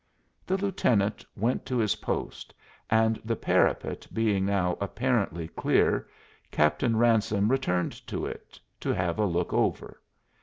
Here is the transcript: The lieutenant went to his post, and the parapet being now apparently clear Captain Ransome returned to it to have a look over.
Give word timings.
The 0.47 0.57
lieutenant 0.57 1.23
went 1.37 1.63
to 1.67 1.77
his 1.77 1.97
post, 1.97 2.55
and 2.89 3.21
the 3.23 3.35
parapet 3.35 4.07
being 4.11 4.47
now 4.47 4.75
apparently 4.81 5.47
clear 5.49 6.07
Captain 6.49 6.95
Ransome 6.97 7.51
returned 7.51 8.07
to 8.07 8.25
it 8.25 8.59
to 8.79 8.95
have 8.95 9.19
a 9.19 9.25
look 9.25 9.53
over. 9.53 10.01